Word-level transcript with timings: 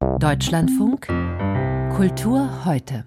Deutschlandfunk 0.00 1.08
Kultur 1.96 2.64
heute. 2.64 3.04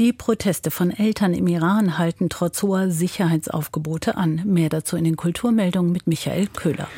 Die 0.00 0.12
Proteste 0.12 0.72
von 0.72 0.90
Eltern 0.90 1.32
im 1.34 1.46
Iran 1.46 1.98
halten 1.98 2.28
trotz 2.28 2.64
hoher 2.64 2.90
Sicherheitsaufgebote 2.90 4.16
an. 4.16 4.42
Mehr 4.44 4.70
dazu 4.70 4.96
in 4.96 5.04
den 5.04 5.16
Kulturmeldungen 5.16 5.92
mit 5.92 6.08
Michael 6.08 6.48
Köhler. 6.48 6.88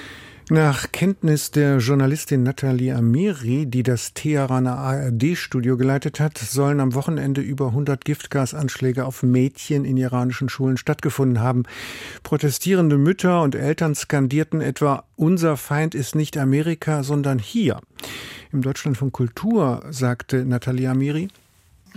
Nach 0.48 0.93
Kenntnis 0.93 1.51
der 1.51 1.79
Journalistin 1.79 2.43
Nathalie 2.43 2.95
Amiri, 2.95 3.67
die 3.67 3.82
das 3.82 4.14
Teheraner 4.14 4.79
ARD-Studio 4.79 5.76
geleitet 5.76 6.18
hat, 6.18 6.38
sollen 6.38 6.80
am 6.80 6.94
Wochenende 6.94 7.40
über 7.40 7.66
100 7.66 8.04
Giftgasanschläge 8.04 9.04
auf 9.04 9.22
Mädchen 9.22 9.84
in 9.84 9.96
iranischen 9.96 10.48
Schulen 10.48 10.76
stattgefunden 10.76 11.40
haben. 11.40 11.64
Protestierende 12.22 12.96
Mütter 12.96 13.42
und 13.42 13.56
Eltern 13.56 13.94
skandierten 13.94 14.60
etwa, 14.60 15.04
unser 15.16 15.56
Feind 15.56 15.94
ist 15.94 16.14
nicht 16.14 16.38
Amerika, 16.38 17.02
sondern 17.02 17.38
hier. 17.38 17.80
Im 18.57 18.62
Deutschland 18.62 18.96
von 18.96 19.12
Kultur 19.12 19.82
sagte 19.91 20.46
Nathalie 20.46 20.88
Amiri, 20.88 21.28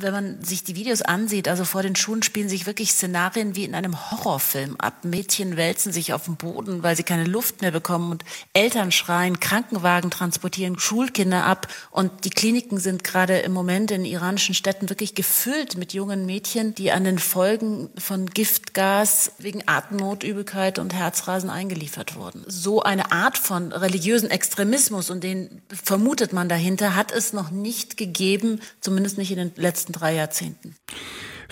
wenn 0.02 0.14
man 0.14 0.44
sich 0.44 0.64
die 0.64 0.76
Videos 0.76 1.02
ansieht, 1.02 1.48
also 1.48 1.66
vor 1.66 1.82
den 1.82 1.96
Schulen 1.96 2.24
spielen 2.24 2.50
sich 2.50 2.66
wirklich 2.66 2.92
Szenarien 2.92 3.56
wie 3.56 3.66
in 3.66 3.76
einem 3.76 4.12
Horrorfilm 4.12 4.76
ab. 4.78 5.04
Mädchen 5.04 5.58
wälzen 5.58 5.92
sich 5.92 6.14
auf 6.14 6.26
dem 6.26 6.36
Boden, 6.36 6.84
weil 6.84 6.96
sie 6.96 7.04
keine 7.04 7.26
Luft 7.26 7.62
mehr 7.62 7.72
bekommen 7.72 8.12
und 8.12 8.24
Eltern 8.54 8.92
schreien, 8.92 9.40
Krankenwagen 9.40 10.12
transportieren 10.12 10.80
Schulkinder 10.80 11.46
ab 11.46 11.68
und 11.92 12.26
die 12.26 12.30
Kliniken 12.30 12.80
sind 12.80 13.04
gerade 13.04 13.40
im 13.40 13.52
Moment 13.52 13.92
in 13.92 14.06
iranischen 14.06 14.56
Städten 14.56 14.90
wirklich 14.90 15.16
gefüllt 15.16 15.78
mit 15.78 15.94
jungen 15.94 16.26
Mädchen, 16.26 16.76
die 16.76 16.92
an 16.92 17.04
den 17.04 17.20
Folgen 17.20 17.90
von 17.98 18.26
Giftgas 18.26 19.34
wegen 19.38 19.64
Atemnot, 19.66 20.24
Übelkeit 20.24 20.80
und 20.80 20.94
Herzrasen 20.94 21.50
eingeliefert 21.50 22.16
wurden. 22.16 22.44
So 22.48 22.82
eine 22.82 23.12
Art 23.12 23.38
von 23.38 23.72
religiösen 23.72 24.30
Extremismus 24.30 25.10
und 25.10 25.24
den 25.24 25.62
vermutet 25.70 26.34
man 26.34 26.50
dahinter, 26.50 26.96
hat 26.96 27.12
es 27.12 27.34
noch 27.34 27.52
nicht 27.52 27.98
gegeben, 27.98 28.62
zumindest 28.82 29.18
nicht 29.18 29.32
in 29.32 29.38
den 29.38 29.52
letzten 29.56 29.89
letzten 29.90 29.94
drei 29.94 30.16
Jahrzehnten. 30.16 30.76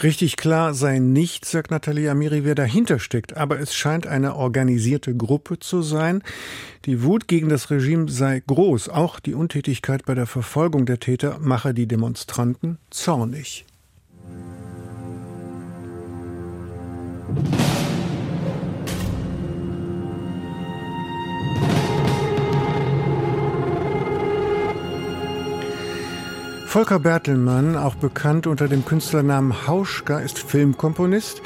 Richtig 0.03 0.37
klar 0.37 0.75
sei 0.75 0.99
nicht, 0.99 1.43
sagt 1.45 1.71
Nathalie 1.71 2.11
Amiri, 2.11 2.43
wer 2.43 2.53
dahinter 2.53 2.99
steckt. 2.99 3.35
Aber 3.35 3.59
es 3.59 3.73
scheint 3.73 4.05
eine 4.05 4.35
organisierte 4.35 5.15
Gruppe 5.15 5.57
zu 5.57 5.81
sein. 5.81 6.21
Die 6.85 7.01
Wut 7.01 7.27
gegen 7.27 7.49
das 7.49 7.71
Regime 7.71 8.07
sei 8.07 8.43
groß. 8.45 8.89
Auch 8.89 9.19
die 9.19 9.33
Untätigkeit 9.33 10.05
bei 10.05 10.13
der 10.13 10.27
Verfolgung 10.27 10.85
der 10.85 10.99
Täter 10.99 11.39
mache 11.39 11.73
die 11.73 11.87
Demonstranten 11.87 12.77
zornig. 12.91 13.65
Volker 26.77 26.99
Bertelmann, 26.99 27.75
auch 27.75 27.95
bekannt 27.95 28.45
unter 28.45 28.67
dem 28.67 28.85
Künstlernamen 28.85 29.65
Hauschka, 29.65 30.19
ist 30.19 30.37
Filmkomponist 30.37 31.41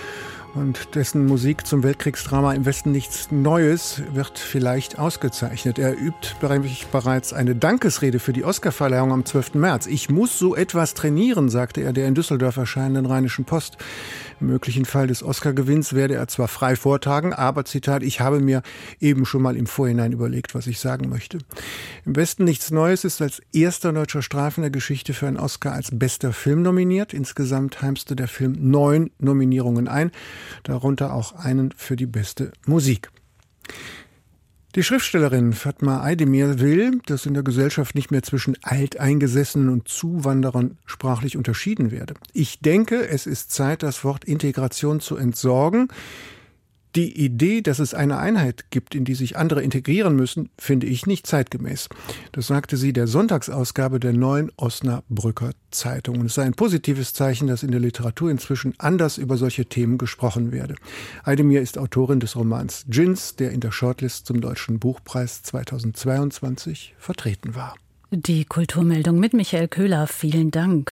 und 0.56 0.94
dessen 0.96 1.26
Musik 1.26 1.66
zum 1.66 1.84
Weltkriegsdrama 1.84 2.54
im 2.54 2.66
Westen 2.66 2.92
nichts 2.92 3.32
Neues 3.32 4.02
wird 4.12 4.38
vielleicht 4.38 5.00
ausgezeichnet. 5.00 5.80
Er 5.80 5.98
übt 5.98 6.36
bereits 6.92 7.32
eine 7.32 7.56
Dankesrede 7.56 8.20
für 8.20 8.34
die 8.34 8.44
Oscarverleihung 8.44 9.14
am 9.14 9.24
12. 9.24 9.54
März. 9.54 9.88
Ich 9.88 10.10
muss 10.10 10.38
so 10.38 10.54
etwas 10.54 10.96
trainieren, 10.96 11.48
sagte 11.48 11.80
er 11.80 11.94
der 11.94 12.10
in 12.10 12.16
Düsseldorf 12.16 12.58
erscheinenden 12.58 13.06
Rheinischen 13.06 13.46
Post. 13.46 13.78
Möglichen 14.42 14.86
Fall 14.86 15.08
des 15.08 15.24
Oscar-Gewinns 15.24 15.94
werde 15.94 16.16
er 16.16 16.28
zwar 16.28 16.48
frei 16.48 16.76
vortragen, 16.76 17.34
aber 17.34 17.66
Zitat, 17.66 18.04
ich 18.04 18.20
habe 18.20 18.40
mir 18.40 18.62
eben 19.00 19.26
schon 19.26 19.42
mal 19.42 19.56
im 19.56 19.68
Vorhinein 19.68 20.12
überlegt, 20.12 20.56
was 20.56 20.68
ich 20.68 20.80
sagen 20.80 21.10
möchte. 21.10 21.40
Im 22.06 22.16
Westen 22.16 22.44
nichts 22.44 22.72
Neues 22.72 23.04
ist 23.04 23.22
als 23.22 23.42
erster 23.54 23.94
deutscher 23.94 24.22
Streifen 24.22 24.62
der 24.62 24.72
Geschichte 24.72 25.14
für 25.14 25.28
einen 25.28 25.38
Oscar 25.38 25.74
als 25.74 25.90
bester 25.92 26.34
Film 26.34 26.62
nominiert. 26.62 27.14
Insgesamt 27.14 27.82
heimste 27.82 28.16
der 28.16 28.28
Film 28.28 28.58
neun 28.60 29.12
Nominierungen 29.20 29.88
ein, 29.88 30.12
darunter 30.64 31.14
auch 31.14 31.34
einen 31.34 31.72
für 31.76 31.96
die 31.96 32.08
beste 32.08 32.52
Musik. 32.66 33.10
Die 34.74 34.84
Schriftstellerin 34.84 35.52
Fatma 35.52 36.02
Aydemir 36.02 36.62
will, 36.62 37.02
dass 37.06 37.26
in 37.26 37.34
der 37.34 37.44
Gesellschaft 37.44 37.94
nicht 37.94 38.10
mehr 38.10 38.24
zwischen 38.24 38.56
Alteingesessenen 38.62 39.68
und 39.68 39.90
Zuwanderern 39.90 40.78
sprachlich 40.86 41.36
unterschieden 41.36 41.92
werde. 41.92 42.14
Ich 42.32 42.62
denke, 42.62 43.06
es 43.06 43.28
ist 43.28 43.52
Zeit, 43.52 43.84
das 43.84 44.06
Wort 44.06 44.24
Integration 44.24 45.02
zu 45.02 45.18
entsorgen. 45.18 45.90
Die 46.96 47.24
Idee, 47.24 47.62
dass 47.62 47.80
es 47.80 47.94
eine 47.94 48.18
Einheit 48.18 48.66
gibt, 48.70 48.96
in 48.96 49.06
die 49.06 49.16
sich 49.16 49.38
andere 49.38 49.64
integrieren 49.64 50.16
müssen, 50.16 50.50
finde 50.58 50.88
ich 50.88 51.08
nicht 51.08 51.26
zeitgemäß. 51.26 51.88
Das 52.34 52.48
sagte 52.48 52.76
sie 52.76 52.92
der 52.92 53.08
Sonntagsausgabe 53.08 54.00
der 54.00 54.12
neuen 54.12 54.52
Osnabrücker 54.58 55.52
Zeitung. 55.72 56.20
Und 56.20 56.26
es 56.26 56.34
sei 56.34 56.44
ein 56.44 56.54
positives 56.54 57.14
Zeichen, 57.14 57.48
dass 57.48 57.64
in 57.64 57.72
der 57.72 57.80
Literatur 57.80 58.30
inzwischen 58.30 58.74
anders 58.78 59.18
über 59.18 59.38
solche 59.38 59.66
Themen 59.66 59.98
gesprochen 59.98 60.52
werde. 60.52 60.76
Eidemir 61.24 61.62
ist 61.62 61.78
Autorin 61.78 62.20
des 62.20 62.36
Romans 62.36 62.86
Gins, 62.90 63.38
der 63.38 63.52
in 63.52 63.62
der 63.62 63.72
Shortlist 63.72 64.26
zum 64.26 64.42
Deutschen 64.42 64.80
Buchpreis 64.80 65.44
2022 65.44 66.96
vertreten 66.98 67.56
war. 67.56 67.76
Die 68.14 68.44
Kulturmeldung 68.44 69.22
mit 69.22 69.34
Michael 69.34 69.70
Köhler. 69.70 70.06
Vielen 70.08 70.52
Dank. 70.52 70.90